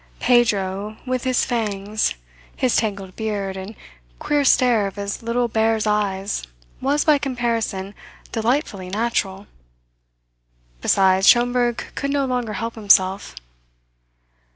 Pedro 0.19 0.97
with 1.05 1.25
his 1.25 1.45
fangs, 1.45 2.15
his 2.55 2.75
tangled 2.75 3.15
beard, 3.15 3.55
and 3.55 3.75
queer 4.17 4.43
stare 4.43 4.87
of 4.87 4.95
his 4.95 5.21
little 5.21 5.47
bear's 5.47 5.85
eyes 5.85 6.41
was, 6.81 7.05
by 7.05 7.19
comparison, 7.19 7.93
delightfully 8.31 8.89
natural. 8.89 9.45
Besides, 10.81 11.27
Schomberg 11.29 11.83
could 11.93 12.09
no 12.09 12.25
longer 12.25 12.53
help 12.53 12.73
himself. 12.73 13.35